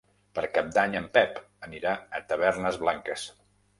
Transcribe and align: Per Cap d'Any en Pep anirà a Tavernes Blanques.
Per 0.37 0.43
Cap 0.53 0.69
d'Any 0.77 0.95
en 1.01 1.05
Pep 1.17 1.37
anirà 1.67 1.93
a 2.21 2.25
Tavernes 2.33 2.81
Blanques. 2.85 3.29